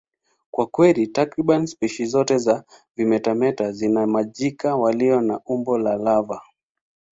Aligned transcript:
Kwa 0.51 0.67
kweli, 0.67 1.07
takriban 1.07 1.65
spishi 1.65 2.05
zote 2.05 2.37
za 2.37 2.63
vimetameta 2.95 3.71
zina 3.71 4.07
majike 4.07 4.67
walio 4.67 5.21
na 5.21 5.39
umbo 5.45 5.77
la 5.77 5.95
lava. 5.95 6.41